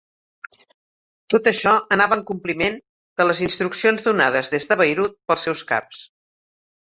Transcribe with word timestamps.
Tot 1.33 1.49
això 1.49 1.73
anava 1.97 2.17
en 2.19 2.23
compliment 2.29 2.79
de 3.21 3.27
les 3.31 3.43
instruccions 3.47 4.07
donades 4.07 4.51
des 4.55 4.67
de 4.71 4.79
Beirut 4.83 5.15
pels 5.31 5.47
seus 5.49 5.63
caps. 5.73 6.01